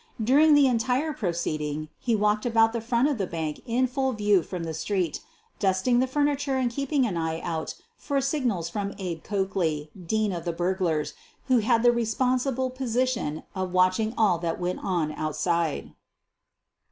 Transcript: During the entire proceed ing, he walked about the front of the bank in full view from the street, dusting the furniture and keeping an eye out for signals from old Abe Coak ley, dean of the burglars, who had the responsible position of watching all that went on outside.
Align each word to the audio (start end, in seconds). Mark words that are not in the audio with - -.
During 0.23 0.55
the 0.55 0.65
entire 0.65 1.13
proceed 1.13 1.61
ing, 1.61 1.89
he 1.99 2.15
walked 2.15 2.43
about 2.43 2.73
the 2.73 2.81
front 2.81 3.07
of 3.07 3.19
the 3.19 3.27
bank 3.27 3.61
in 3.67 3.85
full 3.85 4.13
view 4.13 4.41
from 4.41 4.63
the 4.63 4.73
street, 4.73 5.21
dusting 5.59 5.99
the 5.99 6.07
furniture 6.07 6.57
and 6.57 6.71
keeping 6.71 7.05
an 7.05 7.17
eye 7.17 7.39
out 7.41 7.75
for 7.97 8.19
signals 8.19 8.67
from 8.67 8.87
old 8.89 8.95
Abe 8.97 9.21
Coak 9.23 9.55
ley, 9.55 9.91
dean 10.07 10.31
of 10.31 10.43
the 10.43 10.53
burglars, 10.53 11.13
who 11.49 11.59
had 11.59 11.83
the 11.83 11.91
responsible 11.91 12.71
position 12.71 13.43
of 13.53 13.73
watching 13.73 14.15
all 14.17 14.39
that 14.39 14.59
went 14.59 14.79
on 14.83 15.11
outside. 15.11 15.93